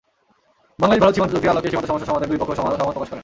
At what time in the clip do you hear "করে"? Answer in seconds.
3.11-3.19